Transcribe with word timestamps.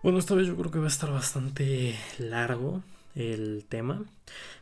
Bueno, 0.00 0.20
esta 0.20 0.36
vez 0.36 0.46
yo 0.46 0.56
creo 0.56 0.70
que 0.70 0.78
va 0.78 0.84
a 0.84 0.88
estar 0.88 1.10
bastante 1.10 1.98
largo 2.20 2.84
el 3.16 3.64
tema, 3.68 4.04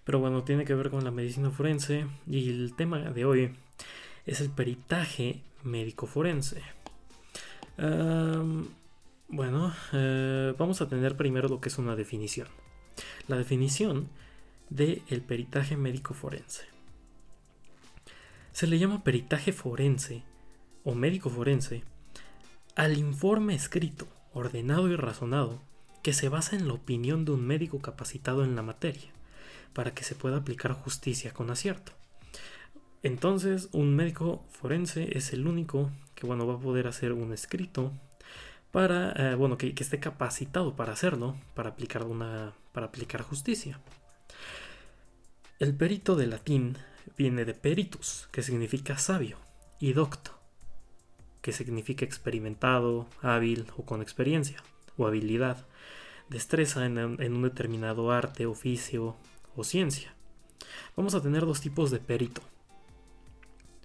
pero 0.04 0.18
bueno, 0.18 0.44
tiene 0.44 0.64
que 0.64 0.74
ver 0.74 0.88
con 0.88 1.04
la 1.04 1.10
medicina 1.10 1.50
forense 1.50 2.06
y 2.26 2.48
el 2.48 2.74
tema 2.74 2.98
de 2.98 3.26
hoy 3.26 3.54
es 4.24 4.40
el 4.40 4.48
peritaje 4.48 5.42
médico 5.62 6.06
forense. 6.06 6.62
bueno, 9.28 9.74
eh, 9.92 10.54
vamos 10.56 10.80
a 10.80 10.88
tener 10.88 11.18
primero 11.18 11.48
lo 11.50 11.60
que 11.60 11.68
es 11.68 11.76
una 11.76 11.96
definición. 11.96 12.48
La 13.28 13.36
definición 13.36 14.08
del 14.70 15.02
el 15.10 15.20
peritaje 15.20 15.76
médico 15.76 16.14
forense. 16.14 16.64
Se 18.52 18.66
le 18.66 18.78
llama 18.78 19.04
peritaje 19.04 19.52
forense 19.52 20.22
o 20.82 20.94
médico 20.94 21.28
forense 21.28 21.84
al 22.74 22.96
informe 22.96 23.54
escrito 23.54 24.15
ordenado 24.36 24.88
y 24.88 24.96
razonado 24.96 25.62
que 26.02 26.12
se 26.12 26.28
basa 26.28 26.56
en 26.56 26.68
la 26.68 26.74
opinión 26.74 27.24
de 27.24 27.32
un 27.32 27.46
médico 27.46 27.80
capacitado 27.80 28.44
en 28.44 28.54
la 28.54 28.62
materia, 28.62 29.10
para 29.72 29.94
que 29.94 30.04
se 30.04 30.14
pueda 30.14 30.36
aplicar 30.36 30.72
justicia 30.72 31.32
con 31.32 31.50
acierto. 31.50 31.92
Entonces, 33.02 33.68
un 33.72 33.96
médico 33.96 34.44
forense 34.50 35.16
es 35.16 35.32
el 35.32 35.46
único 35.46 35.90
que 36.14 36.26
bueno, 36.26 36.46
va 36.46 36.54
a 36.54 36.60
poder 36.60 36.86
hacer 36.86 37.12
un 37.12 37.32
escrito 37.32 37.92
para, 38.72 39.12
eh, 39.12 39.34
bueno, 39.34 39.56
que, 39.56 39.74
esté 39.76 39.98
capacitado 40.00 40.76
para 40.76 40.92
hacerlo, 40.92 41.36
para 41.54 41.70
aplicar, 41.70 42.04
una, 42.04 42.52
para 42.72 42.86
aplicar 42.86 43.22
justicia. 43.22 43.80
El 45.58 45.74
perito 45.74 46.14
de 46.14 46.26
latín 46.26 46.76
viene 47.16 47.44
de 47.44 47.54
peritus, 47.54 48.28
que 48.32 48.42
significa 48.42 48.98
sabio, 48.98 49.38
y 49.80 49.92
docto, 49.92 50.32
que 51.46 51.52
significa 51.52 52.04
experimentado, 52.04 53.06
hábil 53.22 53.66
o 53.76 53.84
con 53.84 54.02
experiencia 54.02 54.64
o 54.98 55.06
habilidad, 55.06 55.64
destreza 56.28 56.84
en, 56.84 56.98
un 56.98 57.42
determinado 57.42 58.10
arte, 58.10 58.46
oficio 58.46 59.14
o 59.54 59.62
ciencia. 59.62 60.12
Vamos 60.96 61.14
a 61.14 61.22
tener 61.22 61.46
dos 61.46 61.60
tipos 61.60 61.92
de 61.92 62.00
perito. 62.00 62.42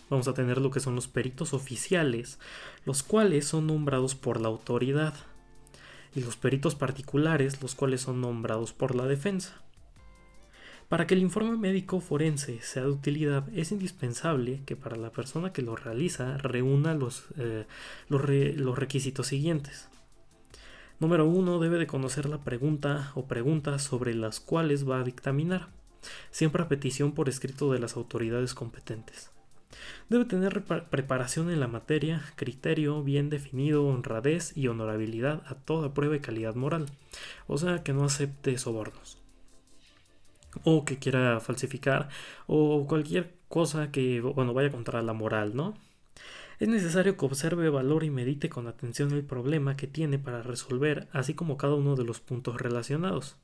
Vamos 0.09 0.27
a 0.27 0.33
tener 0.33 0.57
lo 0.57 0.71
que 0.71 0.79
son 0.79 0.95
los 0.95 1.07
peritos 1.07 1.53
oficiales, 1.53 2.39
los 2.83 3.03
cuales 3.03 3.45
son 3.45 3.67
nombrados 3.67 4.15
por 4.15 4.41
la 4.41 4.47
autoridad, 4.47 5.13
y 6.15 6.21
los 6.21 6.37
peritos 6.37 6.73
particulares, 6.73 7.61
los 7.61 7.75
cuales 7.75 8.01
son 8.01 8.21
nombrados 8.21 8.73
por 8.73 8.95
la 8.95 9.05
defensa. 9.05 9.61
Para 10.91 11.07
que 11.07 11.13
el 11.13 11.21
informe 11.21 11.55
médico 11.55 12.01
forense 12.01 12.59
sea 12.59 12.83
de 12.83 12.89
utilidad 12.89 13.47
es 13.55 13.71
indispensable 13.71 14.59
que 14.65 14.75
para 14.75 14.97
la 14.97 15.09
persona 15.09 15.53
que 15.53 15.61
lo 15.61 15.77
realiza 15.77 16.37
reúna 16.37 16.93
los, 16.95 17.27
eh, 17.37 17.65
los, 18.09 18.77
requisitos 18.77 19.27
siguientes. 19.27 19.87
Número 20.99 21.25
1. 21.25 21.59
Debe 21.59 21.77
de 21.77 21.87
conocer 21.87 22.27
la 22.27 22.39
pregunta 22.39 23.13
o 23.15 23.25
preguntas 23.25 23.83
sobre 23.83 24.13
las 24.13 24.41
cuales 24.41 24.85
va 24.85 24.99
a 24.99 25.05
dictaminar, 25.05 25.69
siempre 26.29 26.61
a 26.61 26.67
petición 26.67 27.13
por 27.13 27.29
escrito 27.29 27.71
de 27.71 27.79
las 27.79 27.95
autoridades 27.95 28.53
competentes. 28.53 29.31
Debe 30.09 30.25
tener 30.25 30.61
preparación 30.89 31.49
en 31.51 31.61
la 31.61 31.69
materia, 31.69 32.21
criterio 32.35 33.01
bien 33.01 33.29
definido, 33.29 33.85
honradez 33.85 34.57
y 34.57 34.67
honorabilidad 34.67 35.41
a 35.47 35.55
toda 35.55 35.93
prueba 35.93 36.17
y 36.17 36.19
calidad 36.19 36.55
moral, 36.55 36.87
o 37.47 37.57
sea 37.57 37.81
que 37.81 37.93
no 37.93 38.03
acepte 38.03 38.57
sobornos 38.57 39.20
o 40.63 40.85
que 40.85 40.99
quiera 40.99 41.39
falsificar 41.39 42.09
o 42.47 42.85
cualquier 42.87 43.35
cosa 43.47 43.91
que 43.91 44.21
bueno, 44.21 44.53
vaya 44.53 44.71
contra 44.71 45.01
la 45.01 45.13
moral, 45.13 45.55
¿no? 45.55 45.75
Es 46.59 46.67
necesario 46.67 47.17
que 47.17 47.25
observe, 47.25 47.69
valore 47.69 48.05
y 48.05 48.11
medite 48.11 48.47
con 48.47 48.67
atención 48.67 49.11
el 49.13 49.23
problema 49.23 49.75
que 49.75 49.87
tiene 49.87 50.19
para 50.19 50.43
resolver, 50.43 51.07
así 51.11 51.33
como 51.33 51.57
cada 51.57 51.73
uno 51.73 51.95
de 51.95 52.03
los 52.03 52.19
puntos 52.19 52.61
relacionados. 52.61 53.35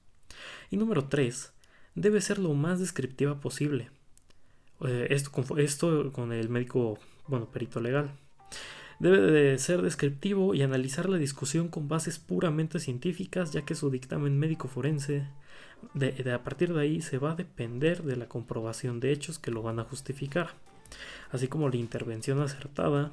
Y 0.70 0.78
número 0.78 1.06
3. 1.06 1.52
Debe 1.96 2.22
ser 2.22 2.38
lo 2.38 2.54
más 2.54 2.80
descriptiva 2.80 3.40
posible. 3.40 3.90
Eh, 4.82 5.08
esto, 5.10 5.32
esto 5.58 6.12
con 6.14 6.32
el 6.32 6.50
médico, 6.50 7.00
bueno, 7.28 7.50
perito 7.50 7.80
legal. 7.80 8.12
Debe 9.00 9.20
de 9.20 9.58
ser 9.60 9.84
descriptivo 9.84 10.56
y 10.56 10.64
analizar 10.64 11.08
la 11.08 11.18
discusión 11.18 11.68
con 11.68 11.88
bases 11.88 12.18
puramente 12.18 12.80
científicas, 12.80 13.52
ya 13.52 13.62
que 13.62 13.76
su 13.76 13.92
dictamen 13.92 14.40
médico 14.40 14.68
forense 14.68 15.28
de, 15.94 16.32
a 16.34 16.44
partir 16.44 16.74
de 16.74 16.82
ahí 16.82 17.02
se 17.02 17.20
va 17.20 17.32
a 17.32 17.36
depender 17.36 18.04
de 18.04 18.16
la 18.16 18.28
comprobación 18.28 19.00
de 19.00 19.12
hechos 19.12 19.38
que 19.38 19.52
lo 19.52 19.62
van 19.62 19.80
a 19.80 19.84
justificar, 19.84 20.50
así 21.32 21.48
como 21.48 21.70
la 21.70 21.78
intervención 21.78 22.42
acertada 22.42 23.12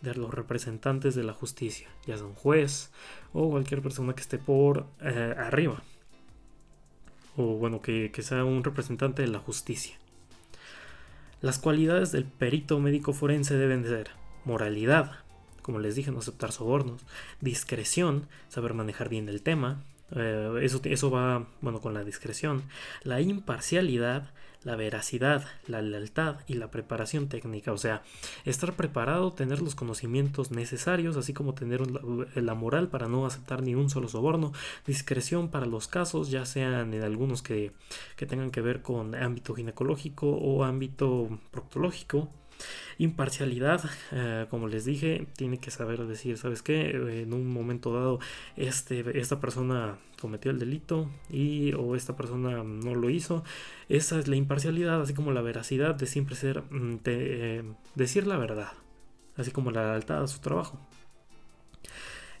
de 0.00 0.14
los 0.14 0.32
representantes 0.32 1.14
de 1.14 1.24
la 1.24 1.34
justicia, 1.34 1.88
ya 2.06 2.16
sea 2.16 2.24
un 2.24 2.34
juez 2.34 2.90
o 3.34 3.50
cualquier 3.50 3.82
persona 3.82 4.14
que 4.14 4.22
esté 4.22 4.38
por 4.38 4.86
eh, 5.02 5.34
arriba, 5.36 5.82
o 7.36 7.56
bueno, 7.56 7.82
que, 7.82 8.10
que 8.10 8.22
sea 8.22 8.44
un 8.46 8.64
representante 8.64 9.20
de 9.20 9.28
la 9.28 9.38
justicia. 9.38 9.96
Las 11.42 11.58
cualidades 11.58 12.12
del 12.12 12.24
perito 12.24 12.80
médico 12.80 13.12
forense 13.12 13.56
deben 13.56 13.84
ser 13.84 14.19
moralidad, 14.44 15.12
como 15.62 15.78
les 15.78 15.94
dije, 15.94 16.10
no 16.10 16.18
aceptar 16.18 16.52
sobornos, 16.52 17.02
discreción, 17.40 18.28
saber 18.48 18.74
manejar 18.74 19.08
bien 19.08 19.28
el 19.28 19.42
tema, 19.42 19.82
eh, 20.12 20.60
eso, 20.62 20.80
eso 20.84 21.10
va, 21.10 21.46
bueno, 21.60 21.80
con 21.80 21.94
la 21.94 22.04
discreción. 22.04 22.62
La 23.02 23.20
imparcialidad, 23.20 24.30
la 24.62 24.76
veracidad, 24.76 25.44
la 25.66 25.80
lealtad 25.82 26.36
y 26.46 26.54
la 26.54 26.70
preparación 26.70 27.28
técnica. 27.28 27.72
O 27.72 27.78
sea, 27.78 28.02
estar 28.44 28.74
preparado, 28.74 29.32
tener 29.32 29.62
los 29.62 29.74
conocimientos 29.74 30.50
necesarios, 30.50 31.16
así 31.16 31.32
como 31.32 31.54
tener 31.54 31.80
la 32.34 32.54
moral 32.54 32.88
para 32.88 33.08
no 33.08 33.26
aceptar 33.26 33.62
ni 33.62 33.74
un 33.74 33.90
solo 33.90 34.08
soborno. 34.08 34.52
Discreción 34.86 35.48
para 35.48 35.66
los 35.66 35.88
casos, 35.88 36.30
ya 36.30 36.44
sean 36.44 36.92
en 36.94 37.02
algunos 37.02 37.42
que, 37.42 37.72
que 38.16 38.26
tengan 38.26 38.50
que 38.50 38.60
ver 38.60 38.82
con 38.82 39.14
ámbito 39.14 39.54
ginecológico 39.54 40.28
o 40.28 40.64
ámbito 40.64 41.38
proctológico. 41.50 42.28
Imparcialidad, 42.98 43.88
eh, 44.12 44.46
como 44.50 44.68
les 44.68 44.84
dije, 44.84 45.26
tiene 45.36 45.58
que 45.58 45.70
saber 45.70 46.06
decir, 46.06 46.36
¿sabes 46.38 46.62
qué? 46.62 46.90
En 47.22 47.32
un 47.32 47.48
momento 47.52 47.92
dado, 47.92 48.20
este, 48.56 49.18
esta 49.18 49.40
persona 49.40 49.98
cometió 50.20 50.50
el 50.50 50.58
delito 50.58 51.08
y 51.30 51.72
o 51.72 51.96
esta 51.96 52.16
persona 52.16 52.62
no 52.62 52.94
lo 52.94 53.10
hizo. 53.10 53.42
Esa 53.88 54.18
es 54.18 54.28
la 54.28 54.36
imparcialidad, 54.36 55.00
así 55.00 55.14
como 55.14 55.32
la 55.32 55.40
veracidad 55.42 55.94
de 55.94 56.06
siempre 56.06 56.36
ser, 56.36 56.62
mm, 56.70 56.96
eh, 57.06 57.62
decir 57.94 58.26
la 58.26 58.36
verdad, 58.36 58.72
así 59.36 59.50
como 59.50 59.70
la 59.70 59.84
lealtad 59.84 60.22
a 60.22 60.28
su 60.28 60.40
trabajo. 60.40 60.78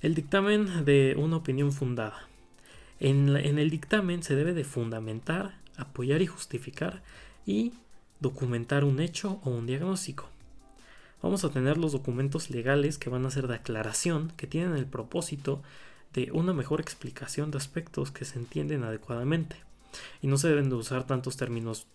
El 0.02 0.14
dictamen 0.14 0.84
de 0.84 1.14
una 1.18 1.36
opinión 1.36 1.72
fundada. 1.72 2.28
En, 2.98 3.34
en 3.36 3.58
el 3.58 3.70
dictamen 3.70 4.22
se 4.22 4.34
debe 4.34 4.52
de 4.52 4.64
fundamentar, 4.64 5.58
apoyar 5.76 6.20
y 6.22 6.26
justificar 6.26 7.02
y 7.46 7.72
documentar 8.20 8.84
un 8.84 9.00
hecho 9.00 9.40
o 9.44 9.50
un 9.50 9.66
diagnóstico. 9.66 10.28
Vamos 11.22 11.44
a 11.44 11.50
tener 11.50 11.76
los 11.76 11.92
documentos 11.92 12.50
legales 12.50 12.96
que 12.96 13.10
van 13.10 13.26
a 13.26 13.30
ser 13.30 13.46
de 13.46 13.56
aclaración, 13.56 14.32
que 14.36 14.46
tienen 14.46 14.74
el 14.74 14.86
propósito 14.86 15.62
de 16.14 16.30
una 16.32 16.52
mejor 16.52 16.80
explicación 16.80 17.50
de 17.50 17.58
aspectos 17.58 18.10
que 18.10 18.24
se 18.24 18.38
entienden 18.38 18.84
adecuadamente. 18.84 19.56
Y 20.22 20.28
no 20.28 20.38
se 20.38 20.48
deben 20.48 20.70
de 20.70 20.76
usar 20.76 21.06
tantos 21.06 21.36
términos 21.36 21.86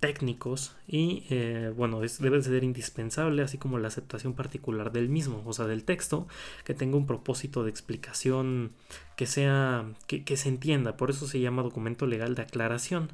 técnicos 0.00 0.74
y 0.88 1.24
eh, 1.28 1.72
bueno, 1.76 2.00
debe 2.00 2.42
ser 2.42 2.64
indispensable, 2.64 3.42
así 3.42 3.58
como 3.58 3.78
la 3.78 3.88
aceptación 3.88 4.32
particular 4.32 4.92
del 4.92 5.10
mismo, 5.10 5.42
o 5.44 5.52
sea, 5.52 5.66
del 5.66 5.84
texto, 5.84 6.26
que 6.64 6.72
tenga 6.72 6.96
un 6.96 7.06
propósito 7.06 7.64
de 7.64 7.70
explicación 7.70 8.72
que 9.16 9.26
sea, 9.26 9.84
que, 10.06 10.24
que 10.24 10.38
se 10.38 10.48
entienda, 10.48 10.96
por 10.96 11.10
eso 11.10 11.26
se 11.26 11.40
llama 11.40 11.62
documento 11.62 12.06
legal 12.06 12.34
de 12.34 12.42
aclaración. 12.42 13.12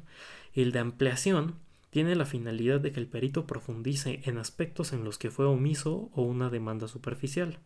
El 0.53 0.71
de 0.71 0.79
ampliación 0.79 1.55
tiene 1.89 2.15
la 2.15 2.25
finalidad 2.25 2.79
de 2.79 2.91
que 2.91 2.99
el 2.99 3.07
perito 3.07 3.47
profundice 3.47 4.21
en 4.25 4.37
aspectos 4.37 4.93
en 4.93 5.03
los 5.03 5.17
que 5.17 5.31
fue 5.31 5.45
omiso 5.45 6.09
o 6.13 6.23
una 6.23 6.49
demanda 6.49 6.87
superficial. 6.87 7.59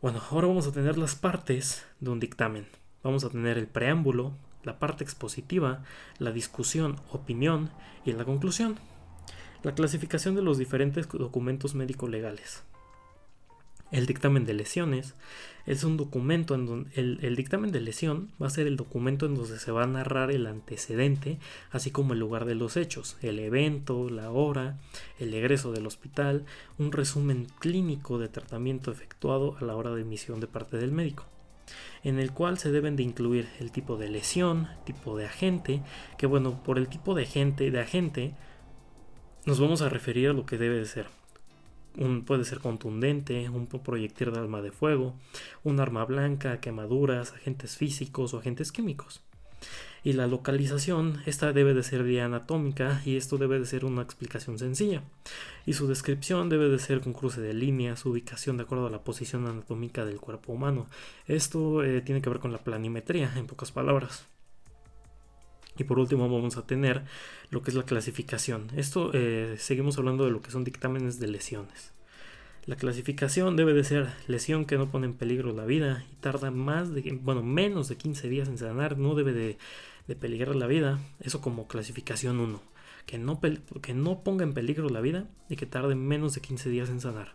Bueno, 0.00 0.20
ahora 0.30 0.48
vamos 0.48 0.66
a 0.66 0.72
tener 0.72 0.98
las 0.98 1.16
partes 1.16 1.86
de 2.00 2.10
un 2.10 2.20
dictamen. 2.20 2.66
Vamos 3.02 3.24
a 3.24 3.30
tener 3.30 3.56
el 3.56 3.66
preámbulo, 3.66 4.36
la 4.62 4.78
parte 4.78 5.04
expositiva, 5.04 5.82
la 6.18 6.32
discusión, 6.32 7.00
opinión 7.10 7.70
y 8.04 8.12
la 8.12 8.24
conclusión. 8.24 8.76
La 9.62 9.74
clasificación 9.74 10.34
de 10.34 10.42
los 10.42 10.58
diferentes 10.58 11.08
documentos 11.08 11.74
médico-legales. 11.74 12.64
El 13.94 14.06
dictamen 14.06 14.44
de 14.44 14.54
lesiones 14.54 15.14
es 15.66 15.84
un 15.84 15.96
documento 15.96 16.56
en 16.56 16.66
donde 16.66 16.90
el, 16.96 17.36
dictamen 17.36 17.70
de 17.70 17.80
lesión 17.80 18.32
va 18.42 18.48
a 18.48 18.50
ser 18.50 18.66
el 18.66 18.76
documento 18.76 19.24
en 19.24 19.36
donde 19.36 19.56
se 19.56 19.70
va 19.70 19.84
a 19.84 19.86
narrar 19.86 20.32
el 20.32 20.48
antecedente, 20.48 21.38
así 21.70 21.92
como 21.92 22.12
el 22.12 22.18
lugar 22.18 22.44
de 22.44 22.56
los 22.56 22.76
hechos, 22.76 23.16
el 23.22 23.38
evento, 23.38 24.10
la 24.10 24.32
hora, 24.32 24.80
el 25.20 25.32
egreso 25.32 25.70
del 25.70 25.86
hospital, 25.86 26.44
un 26.76 26.90
resumen 26.90 27.46
clínico 27.60 28.18
de 28.18 28.28
tratamiento 28.28 28.90
efectuado 28.90 29.56
a 29.60 29.64
la 29.64 29.76
hora 29.76 29.94
de 29.94 30.02
emisión 30.02 30.40
de 30.40 30.48
parte 30.48 30.76
del 30.76 30.90
médico 30.90 31.26
en 32.02 32.18
el 32.18 32.32
cual 32.32 32.58
se 32.58 32.72
deben 32.72 32.96
de 32.96 33.04
incluir 33.04 33.48
el 33.60 33.70
tipo 33.70 33.96
de 33.96 34.10
lesión, 34.10 34.68
tipo 34.84 35.16
de 35.16 35.26
agente, 35.26 35.82
que 36.18 36.26
bueno, 36.26 36.64
por 36.64 36.78
el 36.78 36.88
tipo 36.88 37.14
de 37.14 37.22
agente, 37.22 37.70
de 37.70 37.80
agente 37.80 38.34
nos 39.46 39.60
vamos 39.60 39.82
a 39.82 39.88
referir 39.88 40.30
a 40.30 40.32
lo 40.32 40.46
que 40.46 40.58
debe 40.58 40.78
de 40.78 40.84
ser 40.84 41.06
un, 41.98 42.24
puede 42.24 42.44
ser 42.44 42.60
contundente, 42.60 43.48
un 43.48 43.66
proyectil 43.66 44.32
de 44.32 44.40
arma 44.40 44.62
de 44.62 44.72
fuego, 44.72 45.14
un 45.62 45.80
arma 45.80 46.04
blanca, 46.04 46.60
quemaduras, 46.60 47.32
agentes 47.32 47.76
físicos 47.76 48.34
o 48.34 48.38
agentes 48.38 48.72
químicos. 48.72 49.22
Y 50.02 50.12
la 50.12 50.26
localización, 50.26 51.22
esta 51.24 51.54
debe 51.54 51.72
de 51.72 51.82
ser 51.82 52.02
vía 52.02 52.26
anatómica 52.26 53.00
y 53.06 53.16
esto 53.16 53.38
debe 53.38 53.58
de 53.58 53.64
ser 53.64 53.86
una 53.86 54.02
explicación 54.02 54.58
sencilla. 54.58 55.02
Y 55.64 55.72
su 55.72 55.88
descripción 55.88 56.50
debe 56.50 56.68
de 56.68 56.78
ser 56.78 57.00
con 57.00 57.14
cruce 57.14 57.40
de 57.40 57.54
líneas, 57.54 58.04
ubicación 58.04 58.58
de 58.58 58.64
acuerdo 58.64 58.86
a 58.86 58.90
la 58.90 59.02
posición 59.02 59.46
anatómica 59.46 60.04
del 60.04 60.20
cuerpo 60.20 60.52
humano. 60.52 60.88
Esto 61.26 61.82
eh, 61.82 62.02
tiene 62.02 62.20
que 62.20 62.28
ver 62.28 62.38
con 62.38 62.52
la 62.52 62.58
planimetría, 62.58 63.32
en 63.36 63.46
pocas 63.46 63.72
palabras. 63.72 64.26
Y 65.76 65.84
por 65.84 65.98
último 65.98 66.28
vamos 66.28 66.56
a 66.56 66.66
tener 66.66 67.04
lo 67.50 67.62
que 67.62 67.70
es 67.70 67.76
la 67.76 67.84
clasificación. 67.84 68.68
Esto 68.76 69.10
eh, 69.12 69.56
seguimos 69.58 69.98
hablando 69.98 70.24
de 70.24 70.30
lo 70.30 70.40
que 70.40 70.50
son 70.50 70.64
dictámenes 70.64 71.18
de 71.18 71.28
lesiones. 71.28 71.92
La 72.66 72.76
clasificación 72.76 73.56
debe 73.56 73.74
de 73.74 73.84
ser 73.84 74.08
lesión 74.26 74.64
que 74.64 74.78
no 74.78 74.90
pone 74.90 75.06
en 75.06 75.14
peligro 75.14 75.52
la 75.52 75.66
vida 75.66 76.06
y 76.10 76.14
tarda 76.16 76.50
más 76.50 76.94
de, 76.94 77.18
bueno, 77.22 77.42
menos 77.42 77.88
de 77.88 77.96
15 77.96 78.28
días 78.30 78.48
en 78.48 78.56
sanar, 78.56 78.96
no 78.96 79.14
debe 79.14 79.34
de, 79.34 79.58
peligrar 80.16 80.56
la 80.56 80.66
vida. 80.66 80.98
Eso 81.20 81.42
como 81.42 81.68
clasificación 81.68 82.40
1. 82.40 82.62
Que 83.04 83.18
no, 83.18 83.38
que 83.82 83.92
no 83.92 84.24
ponga 84.24 84.44
en 84.44 84.54
peligro 84.54 84.88
la 84.88 85.02
vida 85.02 85.28
y 85.50 85.56
que 85.56 85.66
tarde 85.66 85.94
menos 85.94 86.34
de 86.34 86.40
15 86.40 86.70
días 86.70 86.88
en 86.88 87.02
sanar. 87.02 87.34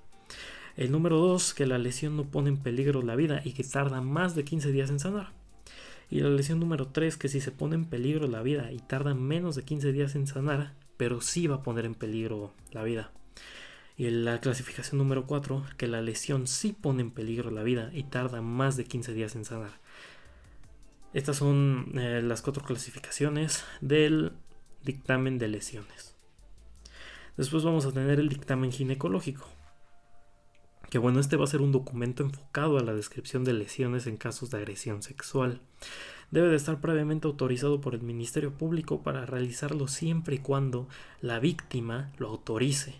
El 0.76 0.92
número 0.92 1.18
2, 1.18 1.54
que 1.54 1.68
la 1.68 1.78
lesión 1.78 2.18
no 2.18 2.24
pone 2.24 2.50
en 2.50 2.58
peligro 2.58 3.04
la 3.04 3.16
vida 3.16 3.42
y 3.44 3.54
que 3.54 3.64
tarda 3.64 4.02
más 4.02 4.34
de 4.34 4.46
15 4.46 4.72
días 4.72 4.90
en 4.90 5.00
sanar. 5.00 5.39
Y 6.10 6.22
la 6.22 6.30
lesión 6.30 6.60
número 6.60 6.88
3, 6.88 7.18
que 7.18 7.28
si 7.28 7.40
se 7.40 7.52
pone 7.52 7.76
en 7.76 7.86
peligro 7.86 8.28
la 8.28 8.42
vida 8.42 8.72
y 8.72 8.80
tarda 8.80 9.14
menos 9.14 9.56
de 9.56 9.64
15 9.64 9.92
días 9.92 10.16
en 10.16 10.26
sanar, 10.26 10.74
pero 10.98 11.22
sí 11.22 11.48
va 11.48 11.58
a 11.58 11.64
poner 11.64 11.86
en 11.86 11.96
peligro 11.96 12.54
la 12.72 12.84
vida. 12.84 13.12
Y 13.96 14.10
la 14.10 14.40
clasificación 14.40 14.98
número 14.98 15.28
4, 15.28 15.64
que 15.78 15.88
la 15.88 16.02
lesión 16.02 16.48
sí 16.48 16.74
pone 16.74 17.02
en 17.02 17.12
peligro 17.12 17.52
la 17.52 17.64
vida 17.64 17.92
y 17.94 18.04
tarda 18.04 18.42
más 18.42 18.76
de 18.78 18.86
15 18.86 19.14
días 19.14 19.36
en 19.36 19.46
sanar. 19.46 19.72
Estas 21.14 21.38
son 21.38 21.92
eh, 21.96 22.22
las 22.24 22.42
cuatro 22.42 22.64
clasificaciones 22.64 23.66
del 23.82 24.32
dictamen 24.84 25.38
de 25.38 25.48
lesiones. 25.48 26.16
Después 27.36 27.64
vamos 27.64 27.86
a 27.86 27.92
tener 27.92 28.20
el 28.20 28.30
dictamen 28.30 28.72
ginecológico. 28.72 29.48
Que 30.90 30.98
bueno, 30.98 31.20
este 31.20 31.38
va 31.38 31.44
a 31.44 31.48
ser 31.48 31.62
un 31.62 31.72
documento 31.72 32.24
enfocado 32.24 32.80
a 32.80 32.84
la 32.84 32.94
descripción 32.94 33.44
de 33.44 33.54
lesiones 33.54 34.08
en 34.08 34.18
casos 34.18 34.50
de 34.50 34.58
agresión 34.58 35.04
sexual. 35.04 35.62
Debe 36.32 36.48
de 36.48 36.56
estar 36.56 36.82
previamente 36.82 37.28
autorizado 37.28 37.80
por 37.80 37.94
el 37.94 38.02
Ministerio 38.02 38.52
Público 38.52 39.04
para 39.04 39.26
realizarlo 39.28 39.88
siempre 39.88 40.36
y 40.36 40.40
cuando 40.40 40.88
la 41.22 41.40
víctima 41.40 42.12
lo 42.18 42.30
autorice. 42.30 42.96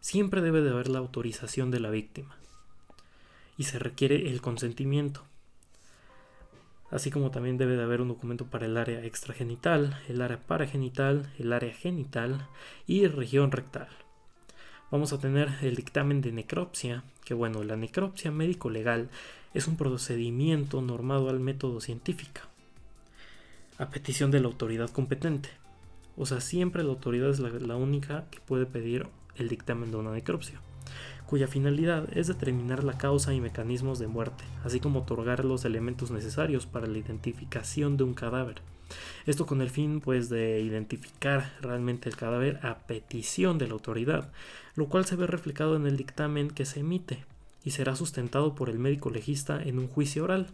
Siempre 0.00 0.40
debe 0.40 0.62
de 0.62 0.70
haber 0.70 0.88
la 0.88 1.00
autorización 1.00 1.70
de 1.70 1.80
la 1.80 1.90
víctima. 1.90 2.34
Y 3.58 3.64
se 3.64 3.78
requiere 3.78 4.30
el 4.30 4.40
consentimiento. 4.40 5.22
Así 6.90 7.10
como 7.10 7.30
también 7.30 7.58
debe 7.58 7.76
de 7.76 7.82
haber 7.82 8.00
un 8.00 8.08
documento 8.08 8.46
para 8.46 8.64
el 8.64 8.78
área 8.78 9.04
extragenital, 9.04 10.00
el 10.08 10.22
área 10.22 10.40
paragenital, 10.40 11.30
el 11.38 11.52
área 11.52 11.74
genital 11.74 12.48
y 12.86 13.06
región 13.06 13.50
rectal 13.50 13.88
vamos 14.90 15.12
a 15.12 15.18
tener 15.18 15.50
el 15.62 15.76
dictamen 15.76 16.20
de 16.20 16.32
necropsia, 16.32 17.04
que 17.24 17.34
bueno, 17.34 17.62
la 17.62 17.76
necropsia 17.76 18.30
médico-legal 18.30 19.10
es 19.54 19.68
un 19.68 19.76
procedimiento 19.76 20.80
normado 20.80 21.28
al 21.28 21.40
método 21.40 21.80
científico, 21.80 22.40
a 23.78 23.90
petición 23.90 24.30
de 24.30 24.40
la 24.40 24.46
autoridad 24.46 24.90
competente. 24.90 25.50
O 26.16 26.26
sea, 26.26 26.40
siempre 26.40 26.82
la 26.82 26.90
autoridad 26.90 27.30
es 27.30 27.38
la, 27.38 27.76
única 27.76 28.26
que 28.30 28.40
puede 28.40 28.66
pedir 28.66 29.06
el 29.36 29.48
dictamen 29.48 29.90
de 29.90 29.98
una 29.98 30.12
necropsia, 30.12 30.60
cuya 31.26 31.46
finalidad 31.46 32.08
es 32.16 32.26
determinar 32.26 32.82
la 32.82 32.98
causa 32.98 33.34
y 33.34 33.40
mecanismos 33.40 33.98
de 33.98 34.08
muerte, 34.08 34.44
así 34.64 34.80
como 34.80 35.00
otorgar 35.00 35.44
los 35.44 35.64
elementos 35.64 36.10
necesarios 36.10 36.66
para 36.66 36.86
la 36.86 36.98
identificación 36.98 37.96
de 37.96 38.04
un 38.04 38.14
cadáver 38.14 38.62
esto 39.26 39.46
con 39.46 39.60
el 39.60 39.70
fin 39.70 40.00
pues 40.00 40.28
de 40.28 40.60
identificar 40.60 41.52
realmente 41.60 42.08
el 42.08 42.16
cadáver 42.16 42.60
a 42.64 42.78
petición 42.86 43.58
de 43.58 43.66
la 43.66 43.74
autoridad, 43.74 44.30
lo 44.74 44.88
cual 44.88 45.04
se 45.04 45.16
ve 45.16 45.26
reflejado 45.26 45.76
en 45.76 45.86
el 45.86 45.96
dictamen 45.96 46.50
que 46.50 46.64
se 46.64 46.80
emite 46.80 47.24
y 47.64 47.70
será 47.70 47.96
sustentado 47.96 48.54
por 48.54 48.70
el 48.70 48.78
médico 48.78 49.10
legista 49.10 49.62
en 49.62 49.78
un 49.78 49.88
juicio 49.88 50.24
oral. 50.24 50.48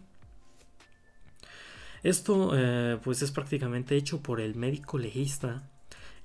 Esto 2.03 2.51
eh, 2.53 2.99
pues 3.03 3.21
es 3.21 3.31
prácticamente 3.31 3.95
hecho 3.95 4.21
por 4.21 4.39
el 4.39 4.55
médico 4.55 4.97
legista 4.97 5.69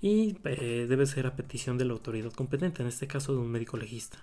y 0.02 0.36
eh, 0.44 0.86
debe 0.88 1.06
ser 1.06 1.26
a 1.26 1.36
petición 1.36 1.78
de 1.78 1.84
la 1.84 1.92
autoridad 1.92 2.32
competente, 2.32 2.82
en 2.82 2.88
este 2.88 3.06
caso 3.06 3.32
de 3.32 3.38
un 3.38 3.50
médico 3.50 3.76
legista. 3.76 4.18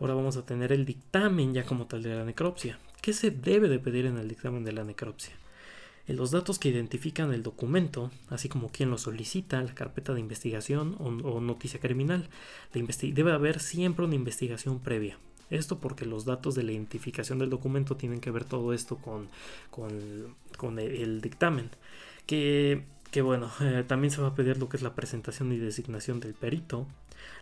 Ahora 0.00 0.14
vamos 0.14 0.36
a 0.36 0.46
tener 0.46 0.72
el 0.72 0.84
dictamen 0.84 1.52
ya 1.52 1.64
como 1.64 1.86
tal 1.86 2.02
de 2.02 2.14
la 2.14 2.24
necropsia. 2.24 2.78
¿Qué 3.00 3.12
se 3.12 3.30
debe 3.30 3.68
de 3.68 3.78
pedir 3.78 4.06
en 4.06 4.16
el 4.18 4.28
dictamen 4.28 4.64
de 4.64 4.72
la 4.72 4.84
necropsia? 4.84 5.34
Los 6.14 6.30
datos 6.30 6.58
que 6.58 6.70
identifican 6.70 7.32
el 7.32 7.42
documento, 7.42 8.10
así 8.30 8.48
como 8.48 8.70
quien 8.70 8.90
lo 8.90 8.98
solicita, 8.98 9.62
la 9.62 9.74
carpeta 9.74 10.14
de 10.14 10.20
investigación 10.20 10.96
o, 10.98 11.40
noticia 11.40 11.80
criminal. 11.80 12.28
debe 12.72 13.32
haber 13.32 13.60
siempre 13.60 14.04
una 14.04 14.14
investigación 14.14 14.80
previa. 14.80 15.18
Esto 15.50 15.78
porque 15.78 16.04
los 16.04 16.24
datos 16.24 16.54
de 16.54 16.62
la 16.62 16.72
identificación 16.72 17.38
del 17.38 17.50
documento 17.50 17.96
tienen 17.96 18.20
que 18.20 18.30
ver 18.30 18.44
todo 18.44 18.72
esto 18.72 18.96
con, 18.96 19.28
con, 19.70 20.78
el, 20.78 21.20
dictamen. 21.20 21.70
Que, 22.26 22.84
que 23.10 23.22
bueno, 23.22 23.50
eh, 23.60 23.84
también 23.86 24.10
se 24.10 24.20
va 24.20 24.28
a 24.28 24.34
pedir 24.34 24.58
lo 24.58 24.68
que 24.68 24.76
es 24.76 24.82
la 24.82 24.94
presentación 24.94 25.52
y 25.52 25.58
designación 25.58 26.20
del 26.20 26.34
perito, 26.34 26.86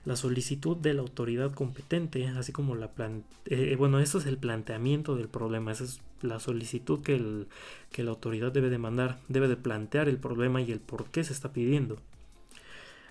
la 0.04 0.16
solicitud 0.16 0.76
de 0.76 0.94
la 0.94 1.02
autoridad 1.02 1.52
competente, 1.52 2.28
así 2.28 2.52
como 2.52 2.74
la 2.74 2.88
plan 2.88 3.24
eh, 3.46 3.70
eh, 3.72 3.76
bueno, 3.76 3.98
eso 3.98 4.18
es 4.18 4.26
el 4.26 4.38
planteamiento 4.38 5.16
del 5.16 5.28
problema, 5.28 5.72
esa 5.72 5.84
es 5.84 6.00
la 6.22 6.40
solicitud 6.40 7.02
que, 7.02 7.46
que 7.90 8.04
la 8.04 8.10
autoridad 8.10 8.52
debe 8.52 8.70
de 8.70 8.78
mandar, 8.78 9.18
debe 9.28 9.48
de 9.48 9.56
plantear 9.56 10.08
el 10.08 10.18
problema 10.18 10.60
y 10.62 10.72
el 10.72 10.80
por 10.80 11.06
qué 11.10 11.24
se 11.24 11.32
está 11.32 11.52
pidiendo. 11.52 11.98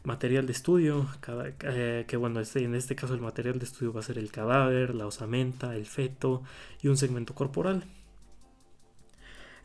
Material 0.04 0.46
de 0.46 0.52
estudio, 0.52 1.08
eh, 1.64 2.06
que 2.08 2.18
bueno, 2.18 2.40
este, 2.40 2.64
en 2.64 2.76
este 2.76 2.96
caso 2.96 3.16
el 3.16 3.22
material 3.22 3.58
de 3.58 3.66
estudio 3.66 3.92
va 3.92 4.02
a 4.02 4.04
ser 4.04 4.20
el 4.20 4.32
cadáver, 4.32 4.94
la 4.94 5.08
osamenta, 5.08 5.76
el 5.76 5.88
feto 5.88 6.44
y 6.82 6.90
un 6.90 6.98
segmento 6.98 7.34
corporal. 7.34 7.84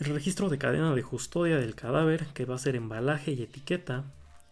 El 0.00 0.14
registro 0.14 0.48
de 0.48 0.56
cadena 0.56 0.94
de 0.94 1.02
custodia 1.02 1.58
del 1.58 1.74
cadáver, 1.74 2.28
que 2.28 2.46
va 2.46 2.54
a 2.54 2.58
ser 2.58 2.74
embalaje 2.74 3.32
y 3.32 3.42
etiqueta, 3.42 4.04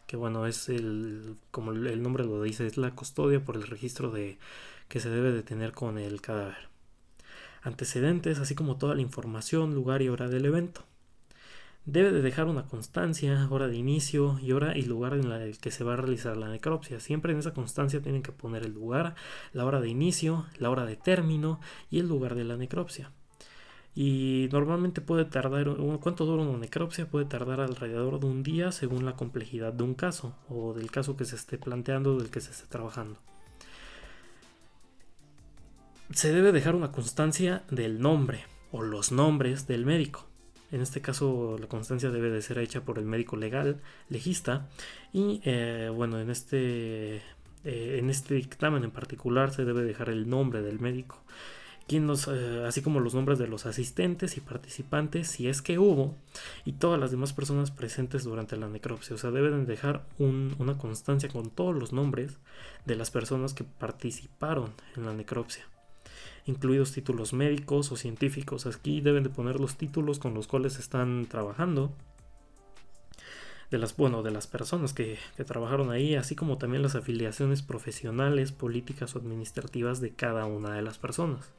que 0.06 0.14
bueno, 0.14 0.46
es 0.46 0.68
el, 0.68 1.36
como 1.50 1.72
el 1.72 2.02
nombre 2.02 2.24
lo 2.24 2.42
dice, 2.42 2.66
es 2.66 2.76
la 2.76 2.90
custodia 2.94 3.42
por 3.42 3.56
el 3.56 3.62
registro 3.62 4.10
de, 4.10 4.38
que 4.88 5.00
se 5.00 5.08
debe 5.08 5.32
de 5.32 5.42
tener 5.42 5.72
con 5.72 5.96
el 5.96 6.20
cadáver. 6.20 6.68
Antecedentes, 7.62 8.38
así 8.40 8.54
como 8.54 8.76
toda 8.76 8.94
la 8.94 9.00
información, 9.00 9.74
lugar 9.74 10.02
y 10.02 10.10
hora 10.10 10.28
del 10.28 10.44
evento. 10.44 10.84
Debe 11.86 12.12
de 12.12 12.20
dejar 12.20 12.44
una 12.44 12.66
constancia, 12.66 13.48
hora 13.50 13.68
de 13.68 13.76
inicio 13.76 14.38
y 14.42 14.52
hora 14.52 14.76
y 14.76 14.82
lugar 14.82 15.14
en 15.14 15.32
el 15.32 15.56
que 15.56 15.70
se 15.70 15.82
va 15.82 15.94
a 15.94 15.96
realizar 15.96 16.36
la 16.36 16.50
necropsia. 16.50 17.00
Siempre 17.00 17.32
en 17.32 17.38
esa 17.38 17.54
constancia 17.54 18.02
tienen 18.02 18.22
que 18.22 18.32
poner 18.32 18.66
el 18.66 18.74
lugar, 18.74 19.14
la 19.54 19.64
hora 19.64 19.80
de 19.80 19.88
inicio, 19.88 20.44
la 20.58 20.68
hora 20.68 20.84
de 20.84 20.96
término 20.96 21.58
y 21.90 22.00
el 22.00 22.06
lugar 22.06 22.34
de 22.34 22.44
la 22.44 22.58
necropsia. 22.58 23.12
Y 24.00 24.48
normalmente 24.52 25.00
puede 25.00 25.24
tardar, 25.24 25.74
¿cuánto 26.00 26.24
dura 26.24 26.44
una 26.44 26.56
necropsia? 26.56 27.10
Puede 27.10 27.24
tardar 27.24 27.60
alrededor 27.60 28.20
de 28.20 28.26
un 28.26 28.44
día 28.44 28.70
según 28.70 29.04
la 29.04 29.16
complejidad 29.16 29.72
de 29.72 29.82
un 29.82 29.94
caso 29.94 30.36
o 30.48 30.72
del 30.72 30.88
caso 30.92 31.16
que 31.16 31.24
se 31.24 31.34
esté 31.34 31.58
planteando, 31.58 32.16
del 32.16 32.30
que 32.30 32.40
se 32.40 32.52
esté 32.52 32.68
trabajando. 32.68 33.18
Se 36.12 36.32
debe 36.32 36.52
dejar 36.52 36.76
una 36.76 36.92
constancia 36.92 37.64
del 37.72 38.00
nombre 38.00 38.44
o 38.70 38.82
los 38.82 39.10
nombres 39.10 39.66
del 39.66 39.84
médico. 39.84 40.28
En 40.70 40.80
este 40.80 41.00
caso 41.00 41.56
la 41.58 41.66
constancia 41.66 42.10
debe 42.10 42.30
de 42.30 42.40
ser 42.40 42.58
hecha 42.58 42.82
por 42.82 43.00
el 43.00 43.04
médico 43.04 43.36
legal, 43.36 43.80
legista, 44.10 44.68
y 45.12 45.40
eh, 45.44 45.90
bueno, 45.92 46.20
en 46.20 46.30
este, 46.30 47.16
eh, 47.16 47.96
en 47.98 48.10
este 48.10 48.36
dictamen 48.36 48.84
en 48.84 48.92
particular 48.92 49.52
se 49.52 49.64
debe 49.64 49.82
dejar 49.82 50.08
el 50.08 50.30
nombre 50.30 50.62
del 50.62 50.78
médico 50.78 51.20
eh, 51.90 52.64
así 52.66 52.82
como 52.82 53.00
los 53.00 53.14
nombres 53.14 53.38
de 53.38 53.48
los 53.48 53.64
asistentes 53.64 54.36
y 54.36 54.40
participantes, 54.40 55.28
si 55.28 55.48
es 55.48 55.62
que 55.62 55.78
hubo, 55.78 56.14
y 56.66 56.72
todas 56.72 57.00
las 57.00 57.10
demás 57.10 57.32
personas 57.32 57.70
presentes 57.70 58.24
durante 58.24 58.58
la 58.58 58.68
necropsia. 58.68 59.14
O 59.14 59.18
sea, 59.18 59.30
deben 59.30 59.64
dejar 59.64 60.04
una 60.18 60.76
constancia 60.76 61.30
con 61.30 61.48
todos 61.48 61.74
los 61.74 61.94
nombres 61.94 62.36
de 62.84 62.94
las 62.94 63.10
personas 63.10 63.54
que 63.54 63.64
participaron 63.64 64.72
en 64.96 65.06
la 65.06 65.14
necropsia, 65.14 65.64
incluidos 66.44 66.92
títulos 66.92 67.32
médicos 67.32 67.90
o 67.90 67.96
científicos. 67.96 68.66
Aquí 68.66 69.00
deben 69.00 69.22
de 69.22 69.30
poner 69.30 69.58
los 69.58 69.76
títulos 69.76 70.18
con 70.18 70.34
los 70.34 70.46
cuales 70.46 70.78
están 70.78 71.26
trabajando. 71.26 71.90
De 73.70 73.76
las, 73.76 73.96
bueno, 73.96 74.22
de 74.22 74.30
las 74.30 74.46
personas 74.46 74.94
que, 74.94 75.18
que 75.36 75.44
trabajaron 75.44 75.90
ahí, 75.90 76.14
así 76.14 76.34
como 76.34 76.56
también 76.56 76.82
las 76.82 76.94
afiliaciones 76.94 77.60
profesionales, 77.60 78.50
políticas 78.50 79.14
o 79.14 79.18
administrativas 79.18 80.00
de 80.00 80.14
cada 80.14 80.46
una 80.46 80.72
de 80.72 80.80
las 80.80 80.96
personas 80.96 81.52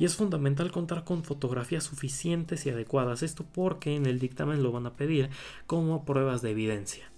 y 0.00 0.06
es 0.06 0.16
fundamental 0.16 0.72
contar 0.72 1.04
con 1.04 1.24
fotografías 1.24 1.84
suficientes 1.84 2.64
y 2.64 2.70
adecuadas. 2.70 3.22
Esto 3.22 3.44
porque 3.44 3.94
en 3.94 4.06
el 4.06 4.18
dictamen 4.18 4.62
lo 4.62 4.72
van 4.72 4.86
a 4.86 4.94
pedir 4.94 5.28
como 5.66 6.06
pruebas 6.06 6.40
de 6.40 6.52
evidencia. 6.52 7.12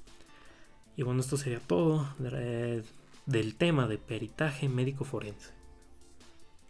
Y 0.96 1.04
bueno, 1.04 1.20
esto 1.20 1.36
sería 1.36 1.60
todo. 1.60 2.12
De, 2.18 2.82
del 3.24 3.54
tema 3.54 3.86
de 3.86 3.98
peritaje 3.98 4.68
médico 4.68 5.04
forense. 5.04 5.61